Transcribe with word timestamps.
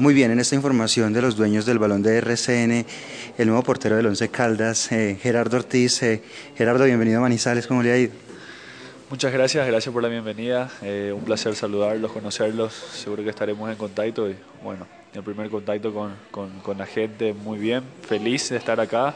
Muy 0.00 0.14
bien, 0.14 0.30
en 0.30 0.40
esta 0.40 0.54
información 0.54 1.12
de 1.12 1.20
los 1.20 1.36
dueños 1.36 1.66
del 1.66 1.78
balón 1.78 2.02
de 2.02 2.16
RCN, 2.16 2.86
el 3.36 3.46
nuevo 3.46 3.62
portero 3.62 3.96
del 3.96 4.06
Once 4.06 4.30
Caldas, 4.30 4.90
eh, 4.92 5.18
Gerardo 5.20 5.58
Ortiz. 5.58 6.02
Eh, 6.02 6.22
Gerardo, 6.56 6.86
bienvenido 6.86 7.18
a 7.18 7.20
Manizales, 7.20 7.66
¿cómo 7.66 7.82
le 7.82 7.92
ha 7.92 7.98
ido? 7.98 8.12
Muchas 9.10 9.30
gracias, 9.30 9.66
gracias 9.66 9.92
por 9.92 10.02
la 10.02 10.08
bienvenida. 10.08 10.70
Eh, 10.80 11.12
un 11.14 11.22
placer 11.22 11.54
saludarlos, 11.54 12.12
conocerlos. 12.12 12.72
Seguro 12.72 13.22
que 13.22 13.28
estaremos 13.28 13.70
en 13.70 13.76
contacto 13.76 14.30
y 14.30 14.36
bueno, 14.64 14.86
el 15.12 15.22
primer 15.22 15.50
contacto 15.50 15.92
con, 15.92 16.14
con, 16.30 16.78
la 16.78 16.86
gente, 16.86 17.34
muy 17.34 17.58
bien, 17.58 17.82
feliz 18.00 18.48
de 18.48 18.56
estar 18.56 18.80
acá 18.80 19.14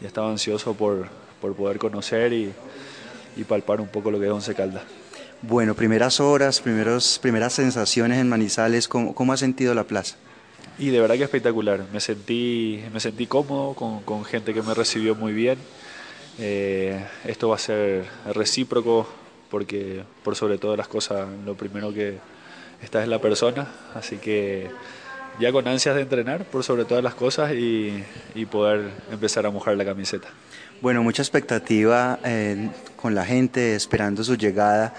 y 0.00 0.06
estaba 0.06 0.30
ansioso 0.30 0.74
por, 0.74 1.08
por 1.40 1.56
poder 1.56 1.78
conocer 1.78 2.32
y, 2.32 2.52
y 3.36 3.42
palpar 3.42 3.80
un 3.80 3.88
poco 3.88 4.12
lo 4.12 4.20
que 4.20 4.26
es 4.26 4.32
Once 4.32 4.54
Caldas. 4.54 4.84
Bueno, 5.46 5.74
primeras 5.74 6.20
horas, 6.20 6.62
primeros, 6.62 7.18
primeras 7.20 7.52
sensaciones 7.52 8.18
en 8.18 8.30
Manizales, 8.30 8.88
¿cómo, 8.88 9.14
¿cómo 9.14 9.34
ha 9.34 9.36
sentido 9.36 9.74
la 9.74 9.84
plaza? 9.84 10.16
Y 10.78 10.88
de 10.88 11.00
verdad 11.00 11.16
que 11.16 11.24
espectacular, 11.24 11.84
me 11.92 12.00
sentí, 12.00 12.82
me 12.94 12.98
sentí 12.98 13.26
cómodo 13.26 13.74
con, 13.74 14.00
con 14.04 14.24
gente 14.24 14.54
que 14.54 14.62
me 14.62 14.72
recibió 14.72 15.14
muy 15.14 15.34
bien. 15.34 15.58
Eh, 16.38 16.98
esto 17.26 17.50
va 17.50 17.56
a 17.56 17.58
ser 17.58 18.06
recíproco 18.34 19.06
porque 19.50 20.02
por 20.22 20.34
sobre 20.34 20.56
todas 20.56 20.78
las 20.78 20.88
cosas 20.88 21.28
lo 21.44 21.54
primero 21.56 21.92
que 21.92 22.16
está 22.82 23.02
es 23.02 23.08
la 23.08 23.20
persona, 23.20 23.68
así 23.94 24.16
que 24.16 24.70
ya 25.38 25.52
con 25.52 25.68
ansias 25.68 25.94
de 25.94 26.00
entrenar 26.00 26.46
por 26.46 26.64
sobre 26.64 26.86
todas 26.86 27.04
las 27.04 27.14
cosas 27.14 27.52
y, 27.52 28.02
y 28.34 28.46
poder 28.46 28.90
empezar 29.12 29.44
a 29.44 29.50
mojar 29.50 29.76
la 29.76 29.84
camiseta. 29.84 30.28
Bueno, 30.80 31.02
mucha 31.02 31.22
expectativa 31.22 32.18
eh, 32.24 32.68
con 32.96 33.14
la 33.14 33.24
gente 33.24 33.74
esperando 33.74 34.24
su 34.24 34.36
llegada. 34.36 34.94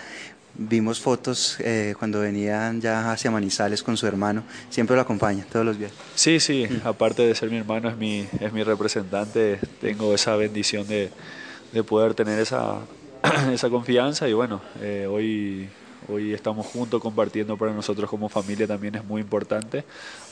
Vimos 0.58 1.02
fotos 1.02 1.58
eh, 1.59 1.95
cuando 2.00 2.22
venían 2.22 2.80
ya 2.80 3.11
hacia 3.11 3.30
Manizales 3.30 3.84
con 3.84 3.98
su 3.98 4.08
hermano. 4.08 4.44
Siempre 4.70 4.95
lo 4.95 5.02
acompaña 5.02 5.45
todos 5.52 5.66
los 5.66 5.78
días. 5.78 5.92
Sí, 6.16 6.39
sí. 6.39 6.66
Aparte 6.86 7.23
de 7.23 7.36
ser 7.36 7.50
mi 7.50 7.58
hermano, 7.58 7.89
es 7.89 7.98
mi, 7.98 8.25
es 8.39 8.53
mi 8.53 8.64
representante. 8.64 9.59
Tengo 9.81 10.14
esa 10.14 10.36
bendición 10.38 10.88
de, 10.88 11.09
de 11.73 11.83
poder 11.83 12.14
tener 12.14 12.39
esa, 12.39 12.80
esa 13.52 13.70
confianza. 13.70 14.30
Y 14.30 14.33
bueno, 14.33 14.61
eh, 14.81 15.08
hoy, 15.09 15.67
hoy 16.08 16.33
estamos 16.33 16.66
juntos 16.66 17.02
compartiendo 17.02 17.58
para 17.58 17.73
nosotros 17.73 18.09
como 18.09 18.30
familia 18.30 18.66
también 18.66 18.95
es 18.95 19.03
muy 19.03 19.22
importante, 19.22 19.83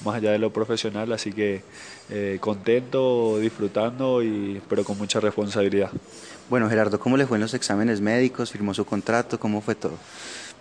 más 0.06 0.16
allá 0.16 0.32
de 0.32 0.40
lo 0.40 0.54
profesional. 0.54 1.12
Así 1.12 1.34
que 1.34 1.64
eh, 2.10 2.38
contento, 2.40 3.40
disfrutando, 3.40 4.24
y, 4.24 4.62
pero 4.70 4.86
con 4.86 4.98
mucha 4.98 5.20
responsabilidad. 5.20 5.92
Bueno, 6.50 6.70
Gerardo, 6.70 7.00
¿cómo 7.00 7.18
le 7.18 7.26
fue 7.26 7.38
en 7.38 7.42
los 7.42 7.54
exámenes 7.54 8.02
médicos? 8.02 8.52
¿Firmó 8.52 8.74
su 8.74 8.86
contrato? 8.86 9.40
¿Cómo 9.40 9.62
fue 9.62 9.76
todo? 9.76 9.94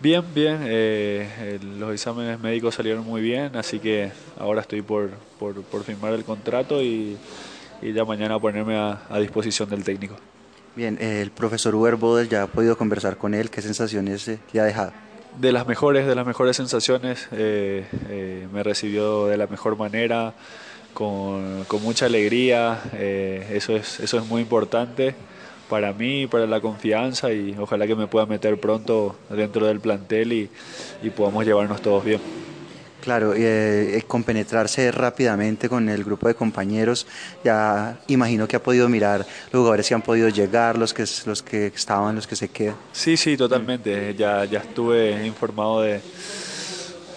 Bien, 0.01 0.23
bien. 0.35 0.61
Eh, 0.63 1.59
los 1.79 1.93
exámenes 1.93 2.41
médicos 2.41 2.75
salieron 2.75 3.05
muy 3.05 3.21
bien, 3.21 3.55
así 3.57 3.79
que 3.79 4.11
ahora 4.39 4.63
estoy 4.63 4.83
por, 4.83 5.11
por, 5.39 5.63
por 5.63 5.83
firmar 5.83 6.13
el 6.13 6.25
contrato 6.25 6.83
y, 6.83 7.17
y, 7.83 7.93
ya 7.93 8.05
mañana 8.05 8.39
ponerme 8.39 8.77
a, 8.77 9.03
a 9.09 9.19
disposición 9.19 9.69
del 9.69 9.85
técnico. 9.85 10.17
Bien, 10.75 10.97
eh, 11.01 11.21
el 11.21 11.31
profesor 11.31 11.75
Uber 11.75 11.97
Bodes 11.97 12.29
ya 12.29 12.45
ha 12.45 12.47
podido 12.47 12.79
conversar 12.79 13.17
con 13.17 13.35
él. 13.35 13.51
¿Qué 13.51 13.61
sensaciones 13.61 14.27
eh, 14.29 14.39
le 14.53 14.61
ha 14.61 14.65
dejado? 14.65 14.93
De 15.39 15.53
las 15.53 15.67
mejores, 15.67 16.07
de 16.07 16.15
las 16.15 16.27
mejores 16.27 16.57
sensaciones. 16.57 17.29
Eh, 17.33 18.47
me 18.53 18.63
recibió 18.63 19.27
de 19.27 19.37
la 19.37 19.47
mejor 19.47 19.77
manera, 19.77 20.33
con, 20.95 21.65
con 21.65 21.83
mucha 21.83 22.07
alegría. 22.07 22.81
eso, 23.51 23.77
es, 23.77 24.01
eso 24.01 24.19
es 24.19 24.27
muy 24.27 24.43
importante 24.43 25.15
para 25.73 25.95
mí, 25.95 26.27
para 26.27 26.47
la 26.47 26.61
confianza 26.61 27.33
y 27.33 27.57
ojalá 27.59 27.87
que 27.87 27.95
me 27.95 28.07
pueda 28.07 28.27
meter 28.27 28.61
pronto 28.61 29.17
dentro 29.31 29.65
del 29.65 29.81
plantel 29.81 30.35
y, 30.35 30.51
y 31.03 31.09
podamos 31.09 31.47
llevarnos 31.47 31.81
todos 31.81 32.05
bien. 32.05 32.21
Claro, 33.01 33.33
eh, 33.35 34.05
compenetrarse 34.07 34.93
rápidamente 34.93 35.71
con 35.71 35.89
el 35.89 36.05
grupo 36.05 36.29
de 36.29 36.35
compañeros, 36.35 37.07
ya 37.43 37.99
imagino 38.09 38.47
que 38.47 38.57
ha 38.57 38.63
podido 38.63 38.87
mirar 38.91 39.21
los 39.51 39.61
jugadores 39.61 39.89
que 39.89 39.95
han 39.95 40.03
podido 40.03 40.29
llegar, 40.29 40.77
los 40.77 40.93
que, 40.93 41.07
los 41.25 41.43
que 41.43 41.69
estaban, 41.69 42.17
los 42.17 42.27
que 42.27 42.37
se 42.37 42.49
quedan. 42.49 42.77
Sí, 42.93 43.17
sí, 43.17 43.39
totalmente, 43.39 44.15
ya, 44.15 44.45
ya 44.45 44.59
estuve 44.59 45.27
informado 45.27 45.81
de 45.81 46.03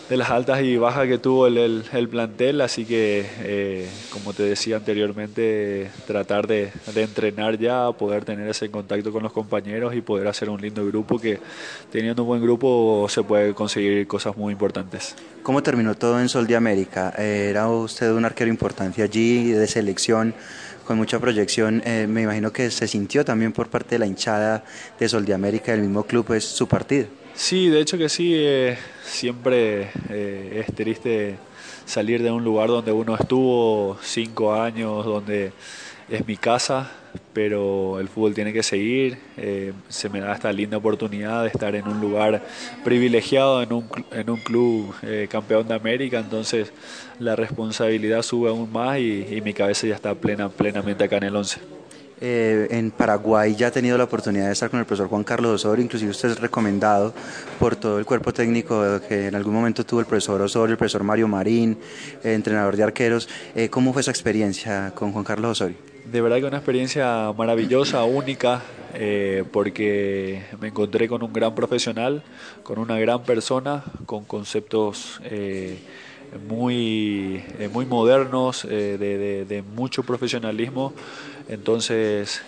de 0.10 0.18
las 0.18 0.30
altas 0.30 0.62
y 0.62 0.78
bajas 0.78 1.08
que 1.08 1.18
tuvo 1.18 1.48
el, 1.48 1.84
el, 1.92 2.10
plantel, 2.10 2.62
así 2.62 2.86
que 2.86 3.26
eh, 3.40 3.90
como 4.12 4.34
te 4.34 4.44
decía 4.44 4.78
anteriormente, 4.78 5.90
tratar 6.06 6.46
de, 6.46 6.72
de, 6.94 7.04
entrenar 7.04 7.58
ya, 7.58 7.92
poder 7.92 8.24
tener 8.24 8.48
ese 8.48 8.70
contacto 8.70 9.12
con 9.12 9.24
los 9.24 9.32
compañeros 9.32 9.96
y 9.96 10.02
poder 10.02 10.28
hacer 10.28 10.50
un 10.50 10.62
lindo 10.62 10.86
grupo 10.86 11.18
que 11.18 11.40
teniendo 11.92 12.22
un 12.22 12.28
buen 12.28 12.42
grupo 12.42 13.08
se 13.10 13.24
puede 13.24 13.54
conseguir 13.54 14.06
cosas 14.06 14.38
muy 14.38 14.54
importantes. 14.54 15.16
¿Cómo 15.42 15.64
terminó 15.64 15.96
todo 15.96 16.20
en 16.20 16.30
Sol 16.30 16.46
de 16.46 16.56
América? 16.56 17.14
Era 17.18 17.68
usted 17.68 18.12
un 18.12 18.26
arquero 18.26 18.50
importante 18.50 19.02
allí, 19.02 19.52
de 19.52 19.68
selección, 19.68 20.36
con 20.86 20.98
mucha 20.98 21.20
proyección. 21.20 21.82
Eh, 21.84 22.06
me 22.08 22.22
imagino 22.22 22.52
que 22.52 22.70
se 22.70 22.88
sintió 22.88 23.26
también 23.26 23.54
por 23.54 23.70
parte 23.70 23.96
de 23.96 24.00
la 24.00 24.06
hinchada 24.06 24.64
de 25.00 25.10
Sol 25.10 25.26
de 25.26 25.34
América, 25.34 25.72
del 25.72 25.82
mismo 25.82 26.04
club, 26.04 26.34
es 26.34 26.46
su 26.46 26.68
partido. 26.68 27.08
Sí, 27.36 27.70
de 27.70 27.82
hecho 27.82 27.98
que 27.98 28.08
sí, 28.10 28.34
eh, 28.34 28.78
siempre 29.04 29.92
eh, 30.10 30.64
es 30.66 30.74
triste 30.74 31.38
salir 31.86 32.24
de 32.24 32.32
un 32.32 32.44
lugar 32.44 32.70
donde 32.70 32.92
uno 32.94 33.16
estuvo 33.16 33.98
cinco 34.02 34.54
años, 34.56 35.06
donde 35.06 35.52
es 36.10 36.26
mi 36.26 36.38
casa, 36.38 36.90
pero 37.34 38.00
el 38.00 38.08
fútbol 38.08 38.34
tiene 38.34 38.54
que 38.54 38.64
seguir. 38.64 39.18
Eh, 39.38 39.74
se 39.90 40.10
me 40.10 40.22
da 40.22 40.34
esta 40.34 40.52
linda 40.54 40.78
oportunidad 40.78 41.44
de 41.44 41.50
estar 41.50 41.76
en 41.76 41.88
un 41.88 42.00
lugar 42.00 42.42
privilegiado, 42.86 43.62
en 43.62 43.74
un, 43.74 43.90
en 44.12 44.30
un 44.30 44.38
club 44.38 44.96
campeón 45.30 45.68
de 45.68 45.76
América, 45.76 46.20
entonces 46.20 46.72
la 47.20 47.36
responsabilidad 47.36 48.22
sube 48.22 48.50
aún 48.50 48.72
más 48.72 48.98
y, 49.00 49.26
y 49.30 49.42
mi 49.42 49.54
cabeza 49.54 49.88
ya 49.88 49.96
está 49.96 50.16
plena, 50.16 50.50
plenamente 50.50 51.04
acá 51.04 51.18
en 51.18 51.24
el 51.24 51.36
11. 51.36 51.75
Eh, 52.22 52.68
en 52.72 52.92
Paraguay 52.92 53.56
ya 53.56 53.68
ha 53.68 53.72
tenido 53.72 53.98
la 53.98 54.06
oportunidad 54.06 54.46
de 54.46 54.54
estar 54.54 54.70
con 54.70 54.80
el 54.80 54.86
profesor 54.86 55.10
Juan 55.10 55.24
Carlos 55.24 55.52
Osorio, 55.56 55.84
inclusive 55.84 56.12
usted 56.12 56.30
es 56.30 56.40
recomendado 56.40 57.14
por 57.60 57.76
todo 57.76 58.00
el 58.00 58.06
cuerpo 58.06 58.34
técnico 58.34 59.02
que 59.08 59.28
en 59.28 59.36
algún 59.36 59.54
momento 59.54 59.86
tuvo 59.86 60.00
el 60.00 60.06
profesor 60.06 60.42
Osorio, 60.42 60.74
el 60.74 60.78
profesor 60.78 61.04
Mario 61.04 61.28
Marín, 61.28 61.78
eh, 62.24 62.34
entrenador 62.34 62.76
de 62.76 62.84
arqueros. 62.84 63.28
Eh, 63.54 63.70
¿Cómo 63.70 63.92
fue 63.92 64.02
esa 64.02 64.12
experiencia 64.12 64.94
con 64.96 65.12
Juan 65.12 65.26
Carlos 65.26 65.52
Osorio? 65.52 65.78
De 66.12 66.22
verdad 66.22 66.38
que 66.38 66.46
una 66.46 66.58
experiencia 66.58 67.34
maravillosa, 67.36 68.04
única, 68.04 68.62
eh, 68.98 69.44
porque 69.52 70.44
me 70.62 70.70
encontré 70.70 71.10
con 71.10 71.22
un 71.22 71.34
gran 71.34 71.54
profesional, 71.54 72.24
con 72.64 72.80
una 72.80 72.98
gran 72.98 73.24
persona, 73.24 73.84
con 74.06 74.24
conceptos 74.24 75.20
eh, 75.26 75.80
muy, 76.48 77.44
eh, 77.60 77.70
muy 77.74 77.86
modernos, 77.86 78.66
de, 78.66 78.98
de, 78.98 79.46
de, 79.46 79.62
mucho 79.64 80.04
profesionalismo. 80.04 80.94
Entonces, 81.50 82.42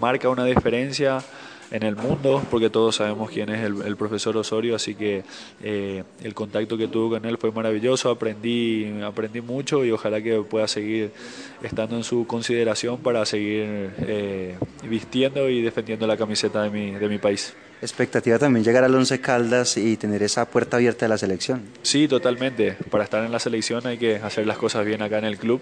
marca 0.00 0.28
una 0.28 0.44
diferencia 0.44 1.22
en 1.70 1.82
el 1.82 1.96
mundo, 1.96 2.42
porque 2.50 2.70
todos 2.70 2.96
sabemos 2.96 3.30
quién 3.30 3.50
es 3.50 3.64
el, 3.64 3.82
el 3.82 3.96
profesor 3.96 4.36
Osorio, 4.36 4.76
así 4.76 4.94
que 4.94 5.24
eh, 5.62 6.04
el 6.22 6.34
contacto 6.34 6.76
que 6.76 6.88
tuve 6.88 7.18
con 7.18 7.28
él 7.28 7.36
fue 7.38 7.50
maravilloso, 7.50 8.10
aprendí, 8.10 9.00
aprendí 9.02 9.40
mucho 9.40 9.84
y 9.84 9.90
ojalá 9.90 10.22
que 10.22 10.40
pueda 10.42 10.68
seguir 10.68 11.10
estando 11.62 11.96
en 11.96 12.04
su 12.04 12.26
consideración 12.28 12.98
para 12.98 13.24
seguir 13.26 13.90
eh, 13.98 14.56
vistiendo 14.88 15.48
y 15.48 15.62
defendiendo 15.62 16.06
la 16.06 16.16
camiseta 16.16 16.62
de 16.62 16.70
mi, 16.70 16.92
de 16.92 17.08
mi 17.08 17.18
país. 17.18 17.54
Expectativa 17.82 18.38
también 18.38 18.64
llegar 18.64 18.84
al 18.84 18.94
Once 18.94 19.20
Caldas 19.20 19.76
y 19.76 19.96
tener 19.96 20.22
esa 20.22 20.48
puerta 20.48 20.76
abierta 20.76 21.06
de 21.06 21.08
la 21.10 21.18
selección. 21.18 21.62
Sí, 21.82 22.08
totalmente. 22.08 22.76
Para 22.88 23.04
estar 23.04 23.24
en 23.24 23.32
la 23.32 23.38
selección 23.38 23.86
hay 23.86 23.98
que 23.98 24.16
hacer 24.16 24.46
las 24.46 24.56
cosas 24.58 24.86
bien 24.86 25.02
acá 25.02 25.18
en 25.18 25.24
el 25.24 25.38
club 25.38 25.60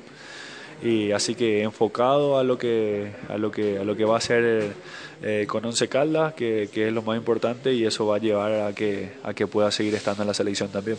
y 0.83 1.13
así 1.13 1.35
que 1.35 1.63
enfocado 1.63 2.39
a 2.39 2.45
lo 2.45 2.59
que 2.59 3.13
a 3.29 3.39
lo 3.39 3.51
que 3.51 3.79
a 3.79 3.85
lo 3.85 3.95
que 3.95 4.05
va 4.05 4.17
a 4.17 4.21
ser 4.21 4.73
eh, 5.23 5.47
con 5.49 5.65
Once 5.65 5.89
Caldas 5.89 6.35
que, 6.35 6.69
que, 6.73 6.89
es 6.89 6.93
lo 6.93 7.03
más 7.03 7.17
importante 7.17 7.73
y 7.73 7.85
eso 7.85 8.07
va 8.07 8.17
a 8.17 8.19
llevar 8.19 8.53
a 8.53 8.75
que 8.75 9.13
a 9.23 9.33
que 9.33 9.47
pueda 9.47 9.71
seguir 9.71 9.95
estando 9.95 10.23
en 10.23 10.29
la 10.29 10.35
selección 10.35 10.71
también 10.71 10.97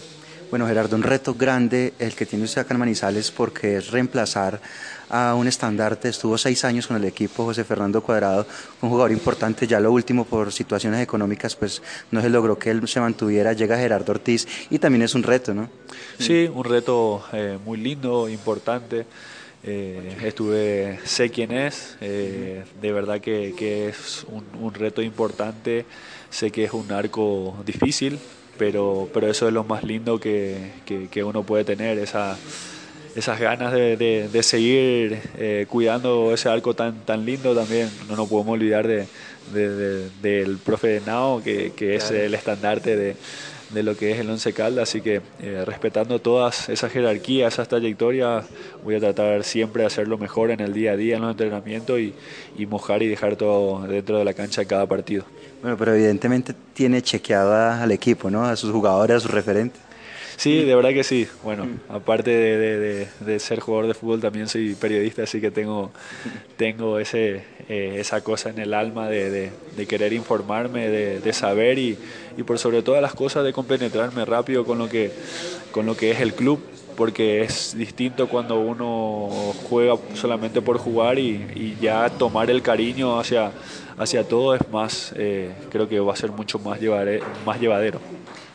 Bueno, 0.50 0.68
Gerardo, 0.68 0.95
un 0.95 1.03
reto 1.03 1.33
grande 1.33 1.94
el 2.00 2.15
que 2.15 2.25
tiene 2.25 2.45
usted 2.45 2.62
acá 2.62 2.74
en 2.74 2.80
Manizales 2.80 3.31
porque 3.31 3.77
es 3.77 3.91
reemplazar 3.91 4.62
a 5.09 5.35
un 5.35 5.47
estandarte, 5.47 6.09
estuvo 6.09 6.38
seis 6.38 6.63
años 6.63 6.88
con 6.88 6.97
el 6.97 7.06
equipo, 7.06 7.44
José 7.44 7.63
Fernando 7.63 8.01
Cuadrado, 8.01 8.47
un 8.81 8.89
jugador 8.89 9.12
importante, 9.12 9.68
ya 9.68 9.79
lo 9.79 9.91
último 9.91 10.25
por 10.25 10.51
situaciones 10.51 11.01
económicas, 11.01 11.56
pues 11.56 11.83
no 12.09 12.19
se 12.19 12.29
logró 12.29 12.57
que 12.57 12.71
él 12.71 12.88
se 12.88 13.00
mantuviera, 13.00 13.53
llega 13.53 13.77
Gerardo 13.77 14.13
Ortiz 14.13 14.47
y 14.71 14.79
también 14.79 15.03
es 15.03 15.13
un 15.13 15.21
reto, 15.21 15.53
¿no? 15.53 15.69
Sí, 16.18 16.50
un 16.51 16.63
reto 16.63 17.24
eh, 17.31 17.59
muy 17.63 17.77
lindo, 17.77 18.27
importante. 18.27 19.06
Eh, 19.65 20.18
estuve, 20.24 21.00
sé 21.06 21.30
quién 21.30 21.51
es, 21.51 21.98
eh, 22.01 22.63
de 22.81 22.92
verdad 22.92 23.21
que, 23.21 23.88
es 23.88 24.25
un, 24.27 24.74
reto 24.74 25.01
importante, 25.01 25.86
sé 26.30 26.51
que 26.51 26.65
es 26.65 26.74
un 26.74 26.92
arco 26.92 27.56
difícil, 27.65 28.19
pero, 28.57 29.10
pero 29.13 29.30
eso 29.30 29.48
es 29.48 29.54
lo 29.54 29.63
más 29.63 29.83
lindo 29.83 30.19
que, 30.19 30.71
que 30.86 31.24
uno 31.24 31.44
puede 31.44 31.63
tener, 31.63 31.98
esa 31.98 32.38
esas 33.15 33.39
ganas 33.39 33.71
de, 33.71 33.95
de, 34.31 34.44
seguir 34.44 35.19
eh, 35.38 35.65
cuidando 35.69 36.33
ese 36.33 36.50
arco 36.50 36.74
tan, 36.74 37.06
tan 37.06 37.25
lindo 37.25 37.54
también. 37.56 37.89
No 38.07 38.15
nos 38.15 38.27
podemos 38.27 38.54
olvidar 38.54 38.88
de, 38.88 39.07
del 40.21 40.57
profe 40.57 40.88
de 40.88 41.01
Nao, 41.01 41.42
que, 41.44 41.74
que 41.75 41.95
es 41.95 42.10
el 42.12 42.33
estandarte 42.33 42.95
de, 42.95 43.15
lo 43.81 43.98
que 43.98 44.12
es 44.12 44.20
el 44.20 44.30
Once 44.30 44.54
Caldas, 44.54 44.90
así 44.90 45.02
que 45.02 45.22
eh, 45.42 45.64
respetando 45.66 46.20
todas 46.20 46.70
esas 46.70 46.92
jerarquías, 46.92 47.54
esas 47.54 47.68
trayectorias, 47.68 48.46
voy 48.84 48.96
a 48.96 49.00
tratar 49.00 49.44
siempre 49.44 49.81
de 49.81 49.88
hacerlo 49.88 50.20
mejor 50.20 50.52
en 50.52 50.60
el 50.60 50.74
día 50.74 50.92
a 50.92 50.96
día, 50.96 51.16
en 51.16 51.24
los 51.24 51.31
entrenamientos 51.31 52.00
y, 52.00 52.14
y 52.58 52.66
mojar 52.68 53.02
y 53.02 53.08
dejar 53.08 53.36
todo 53.36 53.88
dentro 53.88 54.20
de 54.20 54.25
la 54.25 54.34
cancha 54.34 54.62
de 54.62 54.68
cada 54.68 54.86
partido. 54.86 55.25
Bueno, 55.64 55.78
pero 55.78 55.96
evidentemente 55.96 56.54
tiene 56.74 57.02
chequeado 57.02 57.56
al 57.56 57.92
equipo, 57.92 58.30
¿no? 58.30 58.46
a 58.46 58.56
sus 58.56 58.70
jugadores, 58.72 59.18
a 59.18 59.20
sus 59.22 59.31
referentes. 59.31 59.81
Sí, 60.38 60.63
de 60.63 60.75
verdad 60.75 60.91
que 60.91 61.03
sí. 61.03 61.27
Bueno, 61.44 61.68
aparte 61.89 62.31
de, 62.31 63.39
ser 63.39 63.59
jugador 63.59 63.88
de 63.88 63.94
fútbol, 63.94 64.21
también 64.21 64.47
soy 64.47 64.75
periodista, 64.75 65.24
así 65.24 65.41
que 65.41 65.51
tengo, 65.51 65.91
tengo 66.57 67.00
ese, 67.00 67.44
eh, 67.69 67.95
esa 68.00 68.21
cosa 68.21 68.50
en 68.50 68.59
el 68.59 68.74
alma 68.74 69.09
de, 69.09 69.51
querer 69.88 70.13
informarme, 70.13 70.89
de, 70.89 71.33
saber 71.33 71.80
y, 71.80 71.97
y, 72.38 72.44
por 72.44 72.59
sobre 72.59 72.81
todas 72.81 73.01
las 73.01 73.13
cosas 73.13 73.44
de 73.44 73.53
compenetrarme 73.53 74.25
rápido 74.25 74.65
con 74.65 74.77
lo 74.77 74.89
que, 74.89 75.12
con 75.71 75.85
lo 75.85 75.97
que 75.97 76.12
es 76.12 76.21
el 76.21 76.33
club 76.33 76.62
porque 76.95 77.42
es 77.42 77.75
distinto 77.78 78.28
cuando 78.28 78.60
uno 78.60 79.30
juega 79.69 79.95
solamente 80.13 80.62
por 80.62 80.78
jugar 80.78 81.19
y, 81.19 81.78
ya 81.81 82.10
tomar 82.10 82.50
el 82.50 82.62
cariño 82.62 83.19
hacia, 83.19 83.51
hacia 83.98 84.28
todo 84.28 84.56
es 84.56 84.62
más, 84.72 85.13
eh, 85.16 85.51
creo 85.69 85.90
que 85.90 86.00
va 86.00 86.13
a 86.13 86.16
ser 86.16 86.31
mucho 86.31 86.60
más, 86.60 86.80
más 87.45 87.60
llevadero. 87.60 88.00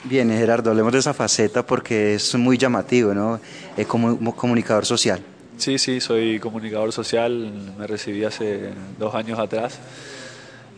Bien, 0.04 0.30
Gerardo, 0.30 0.70
hablemos 0.70 0.92
de 0.92 1.00
esa 1.00 1.12
faceta 1.12 1.66
porque 1.66 2.14
es 2.14 2.34
muy 2.36 2.56
llamativo, 2.56 3.12
¿no? 3.12 3.40
Es 3.76 3.86
como 3.86 4.34
comunicador 4.34 4.86
social. 4.86 5.20
Sí, 5.58 5.76
sí, 5.78 6.00
soy 6.00 6.38
comunicador 6.38 6.92
social, 6.92 7.52
me 7.76 7.86
recibí 7.88 8.24
hace 8.24 8.70
dos 8.96 9.14
años 9.14 9.40
atrás. 9.40 9.80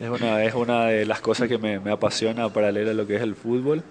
Es 0.00 0.08
una, 0.08 0.42
es 0.42 0.54
una 0.54 0.86
de 0.86 1.04
las 1.04 1.20
cosas 1.20 1.46
que 1.46 1.58
me, 1.58 1.78
me 1.78 1.90
apasiona 1.90 2.48
paralela 2.48 2.92
a 2.92 2.94
lo 2.94 3.06
que 3.06 3.16
es 3.16 3.22
el 3.22 3.34
fútbol. 3.34 3.82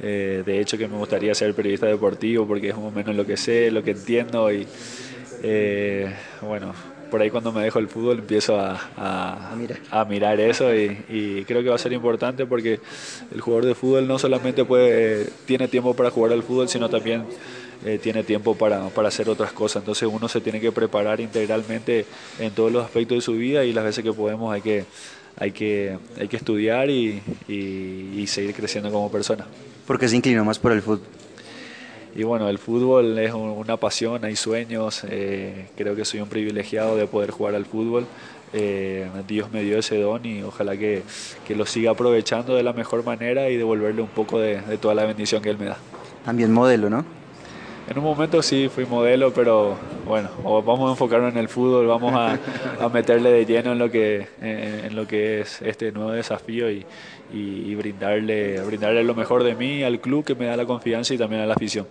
Eh, 0.00 0.42
de 0.46 0.60
hecho, 0.60 0.78
que 0.78 0.88
me 0.88 0.96
gustaría 0.96 1.34
ser 1.34 1.52
periodista 1.54 1.86
deportivo 1.86 2.46
porque 2.46 2.70
es 2.70 2.76
más 2.76 2.86
o 2.86 2.90
menos 2.90 3.14
lo 3.14 3.26
que 3.26 3.36
sé, 3.36 3.70
lo 3.70 3.82
que 3.82 3.90
entiendo 3.90 4.50
y 4.50 4.66
eh, 5.42 6.10
bueno, 6.40 6.72
por 7.10 7.20
ahí 7.20 7.30
cuando 7.30 7.52
me 7.52 7.62
dejo 7.62 7.78
el 7.80 7.88
fútbol 7.88 8.20
empiezo 8.20 8.58
a, 8.58 8.78
a, 8.96 10.04
mirar. 10.04 10.40
eso 10.40 10.74
y, 10.74 11.44
creo 11.46 11.62
que 11.62 11.68
va 11.68 11.74
a 11.74 11.78
ser 11.78 11.92
importante 11.92 12.46
porque 12.46 12.80
el 13.32 13.40
jugador 13.40 13.66
de 13.66 13.74
fútbol 13.74 14.06
no 14.06 14.18
solamente 14.18 14.64
puede, 14.64 15.26
tiene 15.46 15.68
tiempo 15.68 15.94
para 15.94 16.10
jugar 16.10 16.32
al 16.32 16.42
fútbol, 16.42 16.68
sino 16.68 16.88
también 16.88 17.24
eh, 17.84 17.98
tiene 18.02 18.24
tiempo 18.24 18.56
para, 18.56 18.88
para, 18.88 19.08
hacer 19.08 19.28
otras 19.28 19.52
cosas. 19.52 19.82
Entonces 19.82 20.08
uno 20.10 20.28
se 20.28 20.40
tiene 20.40 20.60
que 20.60 20.72
preparar 20.72 21.20
integralmente 21.20 22.06
en 22.38 22.52
todos 22.52 22.72
los 22.72 22.84
aspectos 22.84 23.18
de 23.18 23.22
su 23.22 23.32
vida 23.32 23.64
y 23.64 23.72
las 23.72 23.84
veces 23.84 24.04
que 24.04 24.12
podemos 24.12 24.52
hay 24.52 24.60
que, 24.60 24.84
hay 25.38 25.52
que, 25.52 25.98
hay 26.18 26.28
que 26.28 26.36
estudiar 26.36 26.90
y, 26.90 27.22
y 27.48 28.26
seguir 28.26 28.54
creciendo 28.54 28.90
como 28.90 29.10
persona. 29.10 29.46
¿Por 29.86 29.98
qué 29.98 30.08
se 30.08 30.16
inclinó 30.16 30.44
más 30.44 30.58
por 30.58 30.72
el 30.72 30.82
fútbol? 30.82 31.18
y 32.18 32.24
bueno, 32.24 32.48
el 32.48 32.58
fútbol 32.58 33.16
es 33.18 33.32
una 33.32 33.76
pasión, 33.76 34.24
hay 34.24 34.34
sueños, 34.34 35.04
eh, 35.08 35.68
creo 35.76 35.94
que 35.94 36.04
soy 36.04 36.20
un 36.20 36.28
privilegiado 36.28 36.96
de 36.96 37.06
poder 37.06 37.30
jugar 37.30 37.54
al 37.54 37.64
fútbol. 37.64 38.06
Eh, 38.52 39.06
Dios 39.28 39.52
me 39.52 39.62
dio 39.62 39.78
ese 39.78 40.00
don 40.00 40.26
y 40.26 40.42
ojalá 40.42 40.76
que, 40.76 41.02
que, 41.46 41.54
lo 41.54 41.64
siga 41.64 41.92
aprovechando 41.92 42.56
de 42.56 42.64
la 42.64 42.72
mejor 42.72 43.04
manera 43.04 43.50
y 43.50 43.56
devolverle 43.56 44.02
un 44.02 44.08
poco 44.08 44.40
de, 44.40 44.56
toda 44.80 44.94
la 44.94 45.04
bendición 45.04 45.42
que 45.42 45.50
Él 45.50 45.58
me 45.58 45.66
da. 45.66 45.76
También 46.24 46.50
modelo, 46.50 46.90
¿no? 46.90 47.04
En 47.88 47.96
un 47.96 48.04
momento 48.04 48.42
sí 48.42 48.68
fui 48.68 48.84
modelo, 48.84 49.32
pero 49.32 49.76
bueno, 50.06 50.28
vamos 50.44 50.88
a 50.88 50.90
enfocarnos 50.92 51.32
en 51.32 51.38
el 51.38 51.48
fútbol, 51.48 51.86
vamos 51.86 52.12
a, 52.14 52.38
a 52.84 52.88
meterle 52.90 53.30
de 53.30 53.46
lleno 53.46 53.72
en 53.72 53.78
lo 53.78 53.90
que, 53.90 54.26
en, 54.42 54.94
lo 54.94 55.06
que 55.06 55.40
es 55.40 55.62
este 55.62 55.90
nuevo 55.90 56.10
desafío 56.10 56.70
y, 56.70 56.84
y, 57.32 57.74
brindarle, 57.76 58.60
brindarle 58.60 59.02
lo 59.04 59.14
mejor 59.14 59.42
de 59.42 59.54
mí 59.54 59.82
al 59.82 60.00
club 60.00 60.24
que 60.24 60.34
me 60.34 60.44
da 60.44 60.56
la 60.56 60.66
confianza 60.66 61.14
y 61.14 61.18
también 61.18 61.40
a 61.40 61.46
la 61.46 61.54
afición. 61.54 61.86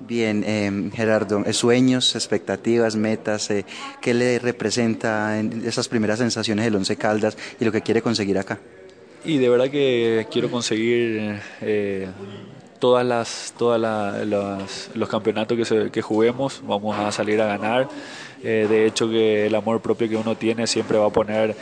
Bien, 0.00 0.42
eh, 0.46 0.90
Gerardo, 0.94 1.44
eh, 1.46 1.52
sueños, 1.52 2.14
expectativas, 2.14 2.96
metas, 2.96 3.50
eh, 3.50 3.64
¿qué 4.00 4.14
le 4.14 4.38
representa 4.38 5.38
en 5.38 5.66
esas 5.66 5.88
primeras 5.88 6.18
sensaciones 6.18 6.64
del 6.64 6.76
Once 6.76 6.96
Caldas 6.96 7.36
y 7.60 7.64
lo 7.64 7.72
que 7.72 7.82
quiere 7.82 8.00
conseguir 8.00 8.38
acá? 8.38 8.58
Y 9.24 9.38
de 9.38 9.48
verdad 9.48 9.68
que 9.68 10.26
quiero 10.30 10.50
conseguir 10.50 11.40
eh, 11.60 12.06
todas 12.78 13.04
las 13.06 13.54
todas 13.56 13.80
los 14.94 15.08
campeonatos 15.08 15.68
que, 15.68 15.90
que 15.90 16.02
juguemos, 16.02 16.62
vamos 16.66 16.98
a 16.98 17.10
salir 17.12 17.40
a 17.40 17.46
ganar. 17.46 17.88
Eh, 18.42 18.66
de 18.68 18.86
hecho 18.86 19.08
que 19.08 19.46
el 19.46 19.54
amor 19.54 19.80
propio 19.80 20.08
que 20.08 20.16
uno 20.16 20.36
tiene 20.36 20.66
siempre 20.66 20.98
va 20.98 21.06
a 21.06 21.10
poner 21.10 21.56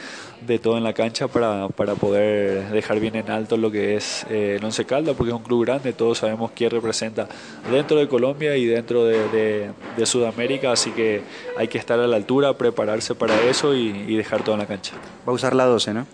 de 0.46 0.58
todo 0.58 0.76
en 0.76 0.84
la 0.84 0.92
cancha 0.92 1.28
para, 1.28 1.68
para 1.68 1.94
poder 1.94 2.70
dejar 2.70 3.00
bien 3.00 3.16
en 3.16 3.30
alto 3.30 3.56
lo 3.56 3.70
que 3.70 3.96
es 3.96 4.26
eh, 4.28 4.56
el 4.58 4.64
Once 4.64 4.84
Caldas, 4.84 5.14
porque 5.16 5.30
es 5.30 5.36
un 5.36 5.42
club 5.42 5.64
grande, 5.64 5.92
todos 5.92 6.18
sabemos 6.18 6.50
quién 6.54 6.70
representa 6.70 7.28
dentro 7.70 7.96
de 7.96 8.08
Colombia 8.08 8.56
y 8.56 8.66
dentro 8.66 9.04
de, 9.04 9.70
de, 9.96 10.06
Sudamérica, 10.06 10.72
así 10.72 10.90
que 10.90 11.22
hay 11.56 11.68
que 11.68 11.78
estar 11.78 11.98
a 11.98 12.06
la 12.06 12.16
altura, 12.16 12.52
prepararse 12.58 13.14
para 13.14 13.40
eso 13.44 13.74
y, 13.74 14.14
dejar 14.14 14.44
todo 14.44 14.54
en 14.54 14.60
la 14.60 14.66
cancha. 14.66 14.92
Va 15.26 15.32
a 15.32 15.34
usar 15.34 15.54
la 15.54 15.64
12, 15.64 15.94
¿no? 15.94 16.06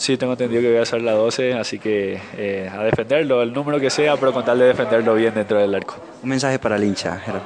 Sí, 0.00 0.16
tengo 0.16 0.32
entendido 0.32 0.62
que 0.62 0.68
voy 0.70 0.78
a 0.78 0.82
usar 0.82 1.02
la 1.02 1.12
12, 1.12 1.52
así 1.52 1.78
que 1.78 2.18
eh, 2.34 2.70
a 2.72 2.84
defenderlo, 2.84 3.42
el 3.42 3.52
número 3.52 3.78
que 3.78 3.90
sea, 3.90 4.16
pero 4.16 4.32
con 4.32 4.42
tal 4.42 4.58
de 4.58 4.64
defenderlo 4.64 5.14
bien 5.14 5.34
dentro 5.34 5.58
del 5.58 5.74
arco. 5.74 5.96
Un 6.22 6.30
mensaje 6.30 6.58
para 6.58 6.76
el 6.76 6.84
hincha, 6.84 7.18
Gerardo. 7.18 7.44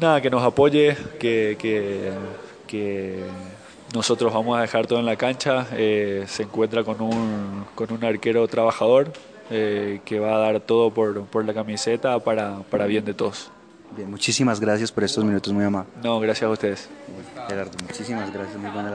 Nada, 0.00 0.20
que 0.20 0.30
nos 0.30 0.40
apoye, 0.44 0.96
que, 1.18 1.56
que, 1.58 2.12
que 2.68 3.24
nosotros 3.92 4.32
vamos 4.32 4.56
a 4.56 4.60
dejar 4.60 4.86
todo 4.86 5.00
en 5.00 5.04
la 5.04 5.16
cancha. 5.16 5.66
Eh, 5.72 6.26
se 6.28 6.44
encuentra 6.44 6.84
con 6.84 7.00
un, 7.00 7.64
con 7.74 7.92
un 7.92 8.04
arquero 8.04 8.46
trabajador 8.46 9.12
eh, 9.50 10.00
que 10.04 10.20
va 10.20 10.36
a 10.36 10.38
dar 10.38 10.60
todo 10.60 10.94
por, 10.94 11.24
por 11.24 11.44
la 11.44 11.52
camiseta 11.52 12.20
para, 12.20 12.58
para, 12.70 12.86
bien 12.86 13.04
de 13.04 13.14
todos. 13.14 13.50
Bien, 13.96 14.08
muchísimas 14.08 14.60
gracias 14.60 14.92
por 14.92 15.02
estos 15.02 15.24
minutos, 15.24 15.52
muy 15.52 15.64
amables. 15.64 15.92
No, 16.04 16.20
gracias 16.20 16.48
a 16.48 16.52
ustedes. 16.52 16.88
Gerardo, 17.48 17.72
muchísimas 17.84 18.32
gracias, 18.32 18.56
muy 18.56 18.70
buena 18.70 18.94